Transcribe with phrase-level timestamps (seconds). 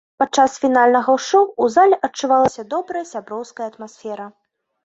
[0.21, 4.31] Падчас фінальнага шоу ў зале адчувалася добрая сяброўская атмасфера.